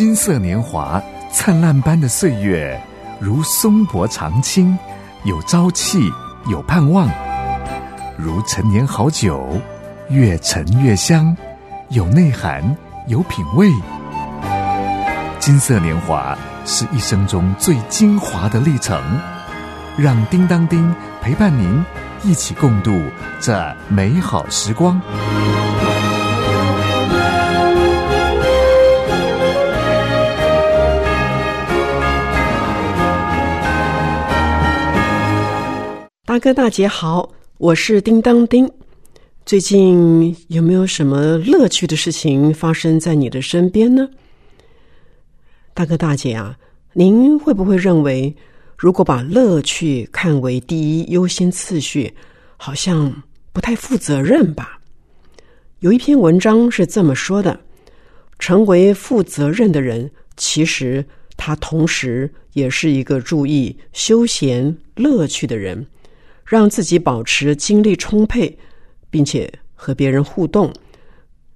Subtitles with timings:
[0.00, 0.98] 金色年华，
[1.30, 2.82] 灿烂般的岁月，
[3.20, 4.78] 如松柏长青，
[5.24, 6.10] 有朝气，
[6.46, 7.06] 有盼望；
[8.16, 9.60] 如陈年好酒，
[10.08, 11.36] 越陈越香，
[11.90, 12.74] 有内涵，
[13.08, 13.70] 有品味。
[15.38, 18.98] 金色年华是一生中最精华的历程，
[19.98, 21.84] 让叮当丁陪伴您
[22.22, 22.98] 一起共度
[23.38, 24.98] 这美好时光。
[36.40, 38.66] 大哥大姐好，我是叮当丁。
[39.44, 44.08] 最近有没有什么乐趣的事情发生在你的身边呢？
[45.74, 46.56] 大哥大姐啊，
[46.94, 48.34] 您会不会认为，
[48.74, 52.10] 如果把乐趣看为第一优先次序，
[52.56, 54.80] 好像不太负责任吧？
[55.80, 57.60] 有一篇文章是这么说的：
[58.38, 61.04] 成为负责任的人，其实
[61.36, 65.86] 他同时也是一个注意休闲乐趣的人。
[66.50, 68.58] 让自己保持精力充沛，
[69.08, 70.72] 并且和别人互动，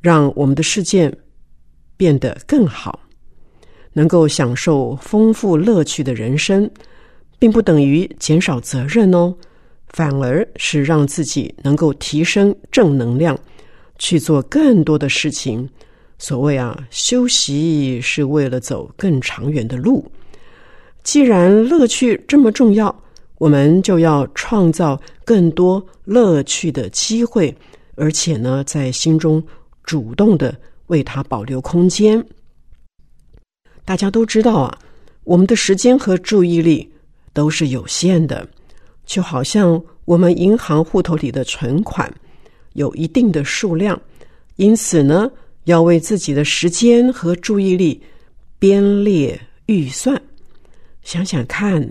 [0.00, 1.14] 让我们的世界
[1.94, 2.98] 变得更好，
[3.92, 6.70] 能够享受丰富乐趣的人生，
[7.38, 9.36] 并不等于减少责任哦，
[9.88, 13.38] 反而是让自己能够提升正能量，
[13.98, 15.68] 去做更多的事情。
[16.16, 20.10] 所谓啊，休息是为了走更长远的路。
[21.02, 23.04] 既然乐趣这么重要。
[23.38, 27.56] 我们就要创造更多乐趣的机会，
[27.94, 29.42] 而且呢，在心中
[29.84, 30.54] 主动的
[30.88, 32.22] 为他保留空间。
[33.84, 34.78] 大家都知道啊，
[35.24, 36.90] 我们的时间和注意力
[37.32, 38.46] 都是有限的，
[39.06, 42.12] 就好像我们银行户头里的存款
[42.74, 43.98] 有一定的数量，
[44.56, 45.30] 因此呢，
[45.64, 48.02] 要为自己的时间和注意力
[48.58, 50.20] 编列预算。
[51.02, 51.88] 想想看，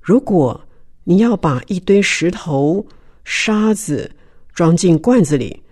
[0.00, 0.60] 如果
[1.04, 2.86] 你要把一堆石头、
[3.24, 4.10] 沙子
[4.52, 5.62] 装进罐子里，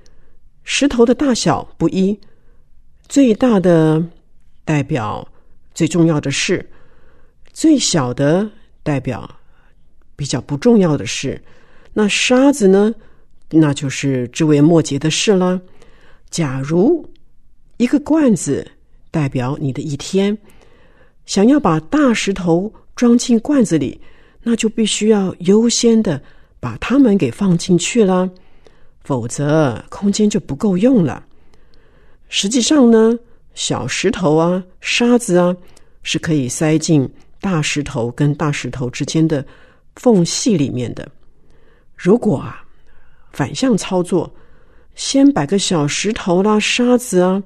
[0.64, 2.18] 石头的大小不一，
[3.08, 4.04] 最大的
[4.64, 5.26] 代表
[5.72, 6.68] 最重要的事，
[7.52, 8.50] 最小的
[8.82, 9.28] 代表
[10.16, 11.40] 比较不重要的事。
[11.92, 12.94] 那沙子呢？
[13.52, 15.60] 那就是枝微末节的事了。
[16.28, 17.04] 假如
[17.78, 18.68] 一个罐子
[19.10, 20.36] 代表你的一天，
[21.26, 24.00] 想要把大石头装进罐子里。
[24.42, 26.20] 那就必须要优先的
[26.58, 28.28] 把它们给放进去了，
[29.04, 31.24] 否则空间就不够用了。
[32.28, 33.18] 实际上呢，
[33.54, 35.56] 小石头啊、沙子啊，
[36.02, 37.08] 是可以塞进
[37.40, 39.44] 大石头跟大石头之间的
[39.96, 41.10] 缝隙里面的。
[41.96, 42.64] 如果啊
[43.32, 44.32] 反向操作，
[44.94, 47.42] 先摆个小石头啦、沙子啊，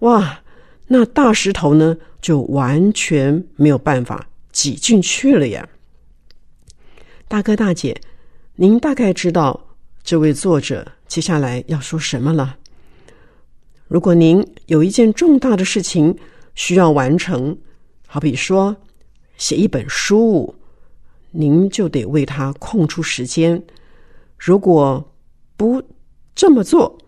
[0.00, 0.40] 哇，
[0.86, 5.68] 那大石头呢就完全没有办法挤进去了呀。
[7.32, 7.98] 大哥大姐，
[8.56, 9.58] 您大概知道
[10.02, 12.58] 这位作者接下来要说什么了。
[13.88, 16.14] 如果您有一件重大的事情
[16.54, 17.56] 需要完成，
[18.06, 18.76] 好比说
[19.38, 20.54] 写一本书，
[21.30, 23.62] 您就得为他空出时间。
[24.36, 25.02] 如果
[25.56, 25.82] 不
[26.34, 26.98] 这么做，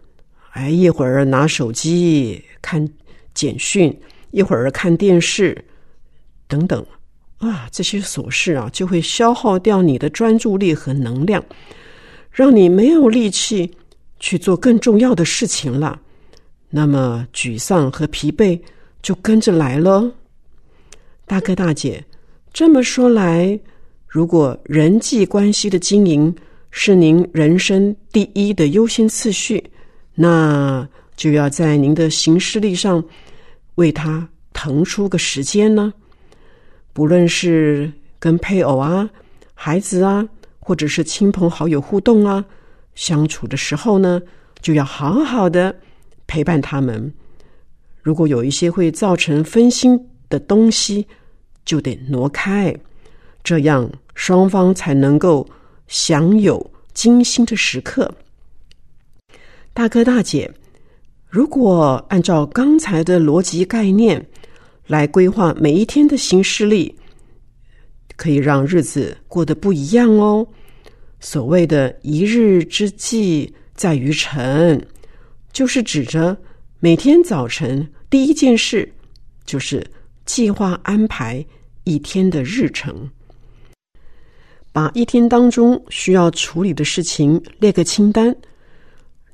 [0.52, 2.88] 哎，一会儿拿手机看
[3.34, 3.94] 简讯，
[4.30, 5.66] 一会儿看电视，
[6.48, 6.82] 等等。
[7.44, 11.44] 啊，这些琐事啊，就会消耗掉你的专注力和能量，
[12.30, 13.70] 让你没有力气
[14.18, 16.00] 去做更重要的事情了。
[16.70, 18.60] 那么，沮丧和疲惫
[19.02, 20.10] 就跟着来了。
[21.26, 22.04] 大哥大姐，
[22.52, 23.58] 这么说来，
[24.06, 26.34] 如果人际关系的经营
[26.70, 29.62] 是您人生第一的优先次序，
[30.14, 33.02] 那就要在您的行事历上
[33.76, 35.92] 为他腾出个时间呢。
[36.94, 39.10] 不论是跟配偶啊、
[39.52, 40.26] 孩子啊，
[40.60, 42.44] 或者是亲朋好友互动啊，
[42.94, 44.22] 相处的时候呢，
[44.60, 45.74] 就要好好的
[46.28, 47.12] 陪伴他们。
[48.00, 51.04] 如果有一些会造成分心的东西，
[51.64, 52.72] 就得挪开，
[53.42, 55.44] 这样双方才能够
[55.88, 58.08] 享有精心的时刻。
[59.72, 60.48] 大哥大姐，
[61.28, 64.24] 如果按照刚才的逻辑概念。
[64.86, 66.94] 来规划每一天的行事历，
[68.16, 70.46] 可以让日子过得不一样哦。
[71.20, 74.86] 所谓的一日之计在于晨，
[75.52, 76.36] 就是指着
[76.80, 78.92] 每天早晨第一件事，
[79.46, 79.82] 就是
[80.26, 81.44] 计划安排
[81.84, 83.08] 一天的日程，
[84.70, 88.36] 把一天当中需要处理的事情列个清单，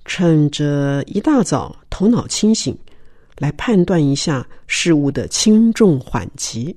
[0.04, 2.76] 趁着一大早头脑清醒。
[3.40, 6.76] 来判断一下事物的轻重缓急。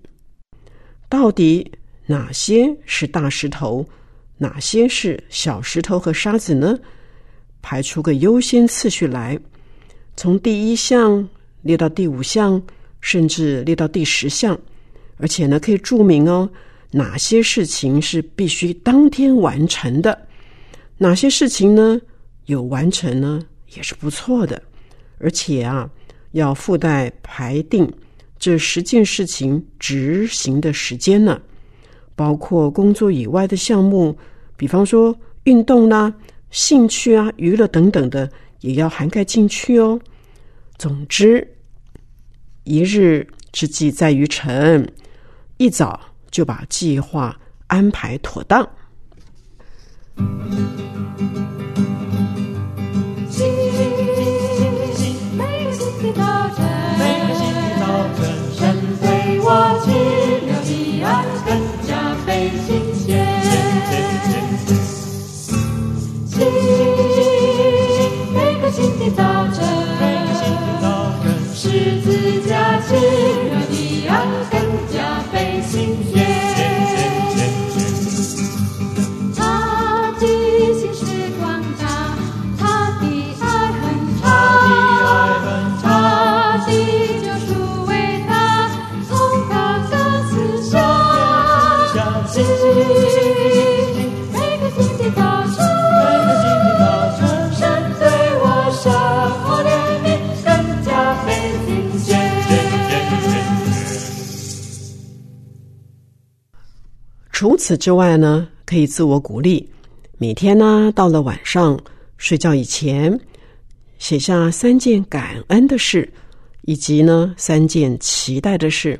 [1.09, 1.69] 到底
[2.05, 3.85] 哪些是大石头，
[4.37, 6.79] 哪些是小石头和沙子呢？
[7.61, 9.37] 排出个优先次序来，
[10.15, 11.27] 从第一项
[11.63, 12.61] 列到第五项，
[13.01, 14.57] 甚至列到第十项，
[15.17, 16.49] 而且呢，可以注明哦，
[16.91, 20.27] 哪些事情是必须当天完成的，
[20.97, 21.99] 哪些事情呢
[22.45, 23.45] 有完成呢
[23.75, 24.63] 也是不错的，
[25.19, 25.89] 而且啊，
[26.33, 27.91] 要附带排定
[28.37, 31.41] 这十件事情执行的时间呢，
[32.15, 34.15] 包括工作以外的项目，
[34.55, 36.13] 比方说运动啦。
[36.51, 39.99] 兴趣啊、娱乐等等的，也要涵盖进去哦。
[40.77, 41.47] 总之，
[42.63, 44.87] 一日之计在于晨，
[45.57, 48.69] 一早就把计划安排妥当。
[107.53, 109.69] 除此之外呢，可以自我鼓励，
[110.17, 111.79] 每天呢到了晚上
[112.17, 113.19] 睡觉以前，
[113.99, 116.11] 写下三件感恩的事，
[116.63, 118.99] 以及呢三件期待的事。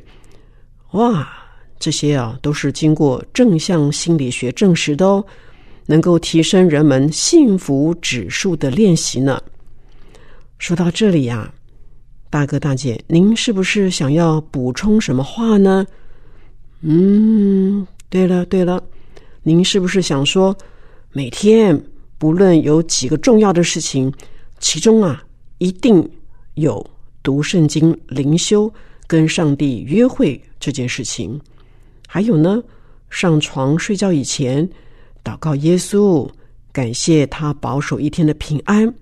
[0.92, 1.28] 哇，
[1.80, 5.26] 这些啊都是经过正向心理学证实的哦，
[5.86, 9.42] 能够提升人们幸福指数的练习呢。
[10.58, 11.52] 说到这里呀，
[12.30, 15.84] 大哥大姐，您是不是想要补充什么话呢？
[16.82, 17.84] 嗯。
[18.08, 18.82] 对了对了，
[19.42, 20.56] 您是不是想说，
[21.12, 21.80] 每天
[22.18, 24.12] 不论有几个重要的事情，
[24.58, 25.22] 其中啊
[25.58, 26.08] 一定
[26.54, 26.84] 有
[27.22, 28.72] 读圣经、灵修、
[29.06, 31.40] 跟上帝约会这件事情？
[32.06, 32.62] 还有呢，
[33.10, 34.68] 上床睡觉以前
[35.24, 36.28] 祷告耶稣，
[36.72, 38.92] 感谢他保守一天的平安。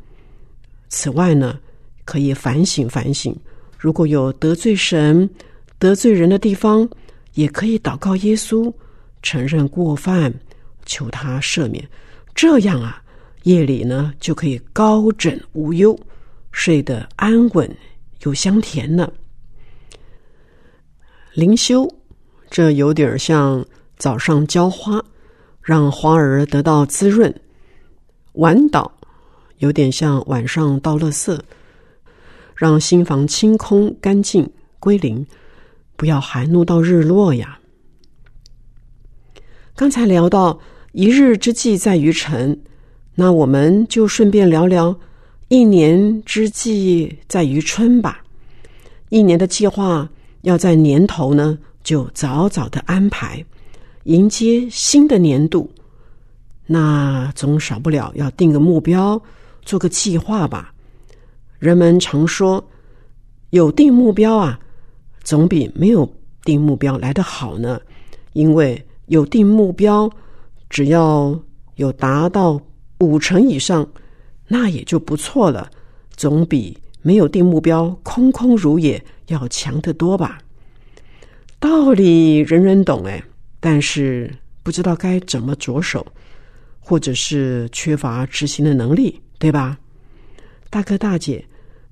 [0.89, 1.59] 此外呢，
[2.05, 3.35] 可以反省反省，
[3.79, 5.29] 如果有得罪神、
[5.79, 6.89] 得罪人的地方，
[7.35, 8.73] 也可以祷告耶稣。
[9.23, 10.35] 承认过犯，
[10.85, 11.89] 求他赦免，
[12.35, 13.03] 这样啊，
[13.45, 15.99] 夜里呢就可以高枕无忧，
[16.51, 17.71] 睡得安稳
[18.25, 19.11] 又香甜呢。
[21.35, 21.89] 灵修，
[22.51, 23.65] 这有点像
[23.97, 25.03] 早上浇花，
[25.63, 27.33] 让花儿得到滋润；
[28.33, 28.91] 晚祷，
[29.59, 31.39] 有点像晚上倒垃圾，
[32.55, 35.27] 让心房清空干净归零，
[35.97, 37.59] 不要含怒到日落呀。
[39.75, 40.61] 刚才聊到
[40.93, 42.61] 一日之计在于晨，
[43.15, 44.95] 那我们就顺便聊聊
[45.49, 48.23] 一年之计在于春吧。
[49.09, 50.09] 一年的计划
[50.43, 53.43] 要在年头呢，就早早的安排，
[54.05, 55.71] 迎接新的年度。
[56.67, 59.21] 那总少不了要定个目标，
[59.65, 60.75] 做个计划吧。
[61.59, 62.63] 人们常说，
[63.51, 64.61] 有定目标啊，
[65.25, 66.15] 总比没有
[66.45, 67.81] 定目标来得好呢，
[68.35, 68.87] 因为。
[69.13, 70.11] 有定目标，
[70.71, 71.39] 只要
[71.77, 72.59] 有达到
[73.01, 73.87] 五成以上，
[74.49, 75.71] 那也就不错了，
[76.17, 80.39] 总比没有定目标空空如也要强得多吧。
[81.61, 83.23] 道理人人懂哎，
[83.61, 86.07] 但是不知道该怎么着手，
[86.81, 89.79] 或者是缺乏执行的能力，对吧？
[90.71, 91.45] 大哥大姐，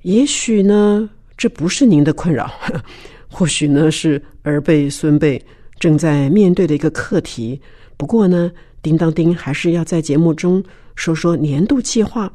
[0.05, 2.51] 也许呢，这不是您的困扰，
[3.29, 5.39] 或许呢是儿辈孙辈。
[5.81, 7.61] 正在面对的一个课题。
[7.97, 10.63] 不过呢，叮当丁还是要在节目中
[10.95, 12.33] 说说年度计划。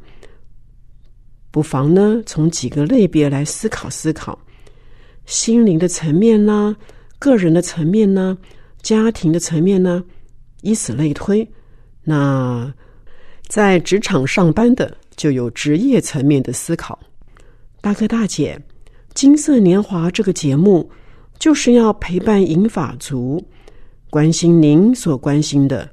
[1.52, 4.38] 不妨呢，从几个类别来思考思考：
[5.26, 6.76] 心灵的层面呢，
[7.18, 8.38] 个人的层面呢，
[8.82, 10.04] 家庭的层面呢，
[10.62, 11.48] 以此类推。
[12.04, 12.74] 那
[13.48, 17.00] 在职场上班的，就有职业层面的思考。
[17.80, 18.60] 大哥大姐，
[19.14, 20.90] 《金色年华》这个节目。
[21.38, 23.46] 就是要陪伴银法族，
[24.10, 25.90] 关心您所关心的，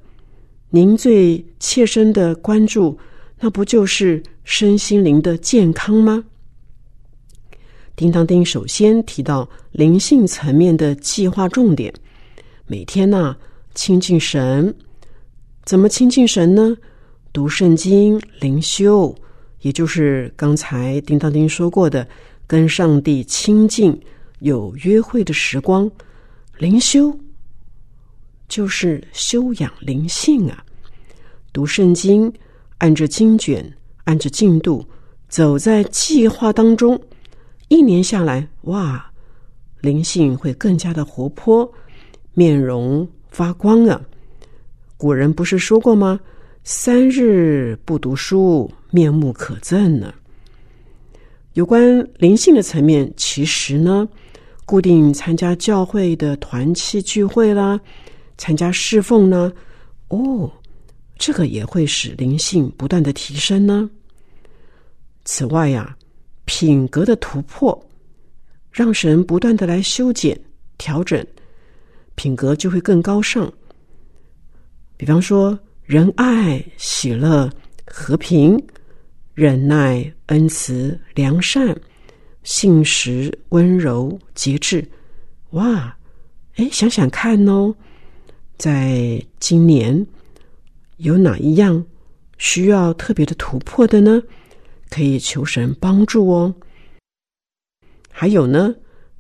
[0.71, 2.99] 您最切身的关注，
[3.41, 6.25] 那不就是身心灵的健康吗？
[7.95, 11.93] 叮当丁首先提到灵性层面的计划重点，
[12.67, 13.37] 每天呢
[13.75, 14.75] 亲近神，
[15.65, 16.77] 怎么亲近神呢？
[17.33, 19.15] 读圣经、灵修，
[19.61, 22.07] 也就是刚才叮当丁说过的，
[22.47, 23.99] 跟上帝亲近、
[24.43, 25.91] 有约会的时光。
[26.59, 27.17] 灵修
[28.49, 30.65] 就是修养灵性啊，
[31.53, 32.33] 读圣经，
[32.79, 33.73] 按着经卷，
[34.05, 34.85] 按着进度，
[35.29, 37.01] 走在计划当中。
[37.69, 39.11] 一年下来，哇，
[39.81, 41.73] 灵性会更加的活泼，
[42.35, 44.01] 面容发光啊！
[44.97, 46.19] 古人不是说过吗？
[46.65, 50.13] 三日不读书，面目可憎呢。
[51.55, 54.09] 有关灵性的层面，其实呢，
[54.65, 57.81] 固定参加教会的团契聚会啦，
[58.39, 59.53] 参加侍奉呢，
[60.09, 60.51] 哦，
[61.19, 63.91] 这个也会使灵性不断的提升呢。
[65.25, 65.97] 此外呀。
[66.45, 67.87] 品格的突破，
[68.73, 70.39] 让神不断的来修剪、
[70.77, 71.25] 调整，
[72.17, 73.51] 品格就会更高尚。
[74.97, 77.49] 比方说，仁爱、喜乐、
[77.87, 78.61] 和平、
[79.35, 81.75] 忍耐、恩慈、良善、
[82.43, 84.87] 信实、温柔、节制。
[85.51, 85.97] 哇，
[86.57, 87.75] 哎，想想看哦，
[88.57, 90.07] 在今年
[90.97, 91.85] 有哪一样
[92.39, 94.23] 需要特别的突破的呢？
[94.91, 96.55] 可以求神帮助哦。
[98.11, 98.75] 还有呢，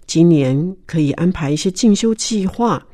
[0.07, 2.87] 今年可以安排一些进修计划，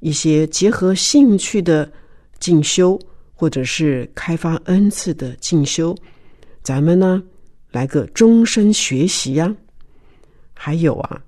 [0.00, 1.92] 一些结合兴趣的
[2.40, 2.98] 进修，
[3.34, 5.94] 或者是开发恩赐的进修。
[6.62, 7.22] 咱们呢，
[7.70, 9.54] 来个终身学习呀。
[10.54, 11.20] 还有啊，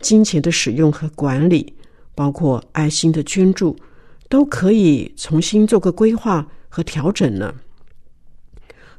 [0.00, 1.72] 金钱的使用和管理，
[2.14, 3.76] 包括爱心的捐助，
[4.28, 7.54] 都可以重新做个规划和调整呢。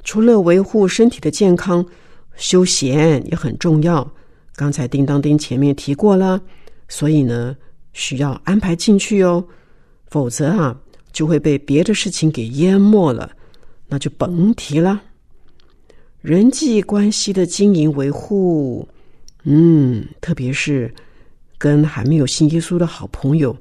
[0.03, 1.85] 除了维护身体的健康，
[2.35, 4.09] 休闲也很重要。
[4.55, 6.41] 刚才叮当丁前面提过了，
[6.88, 7.55] 所以呢，
[7.93, 9.43] 需要安排进去哦。
[10.07, 10.79] 否则啊，
[11.12, 13.31] 就会被别的事情给淹没了，
[13.88, 15.01] 那就甭提了。
[16.23, 18.87] 人际关系的经营维护，
[19.43, 20.89] 嗯，特别是
[21.57, 23.53] 跟还没有信耶稣的好朋友，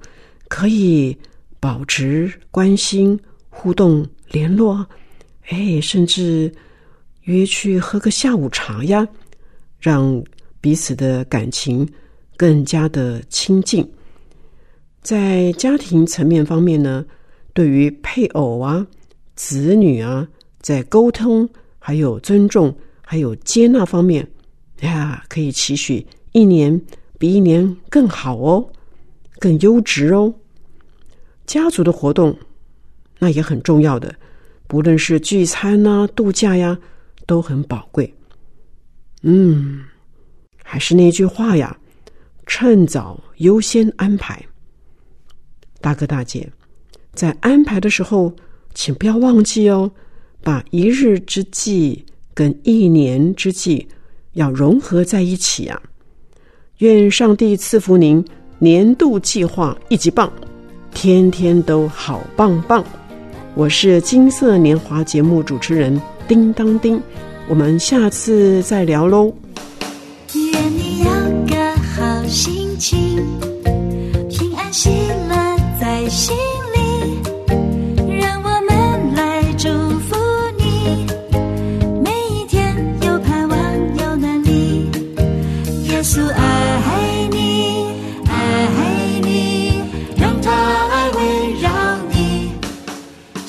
[0.47, 1.17] 可以
[1.59, 3.19] 保持关心、
[3.51, 4.87] 互动、联络。
[5.49, 6.55] 哎，甚至
[7.23, 9.05] 约去喝个下午茶呀，
[9.81, 10.23] 让
[10.61, 11.85] 彼此的感情
[12.37, 13.85] 更加的亲近。
[15.01, 17.05] 在家庭层面方面呢，
[17.53, 18.87] 对于配偶啊、
[19.35, 20.29] 子女啊，
[20.61, 21.49] 在沟通、
[21.85, 22.73] 还有尊重、
[23.05, 24.27] 还有接纳方面，
[24.83, 26.81] 呀，可以期许一年
[27.19, 28.71] 比一年更好哦，
[29.41, 30.33] 更优质哦。
[31.45, 32.39] 家族的活动
[33.19, 34.15] 那也很重要的。
[34.69, 36.79] 不论是聚餐呐、度假呀，
[37.27, 38.15] 都很宝贵。
[39.23, 39.85] 嗯，
[40.63, 41.77] 还是那句话呀，
[42.47, 44.41] 趁早优先安排。
[45.81, 46.49] 大哥大姐，
[47.13, 48.33] 在安排的时候，
[48.73, 49.91] 请不要忘记哦，
[50.43, 53.87] 把一日之计跟一年之计
[54.33, 55.81] 要融合在一起啊！
[56.79, 58.25] 愿上帝赐福您
[58.59, 60.33] 年度计划一级棒，
[60.93, 62.85] 天天都好棒棒。
[63.55, 67.01] 我是金色年华节目主持人叮当叮，
[67.49, 69.33] 我们下次再聊喽。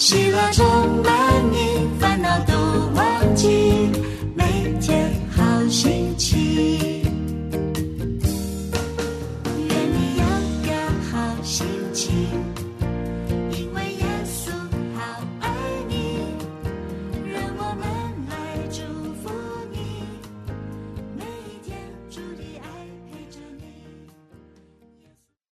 [0.05, 1.12] 情。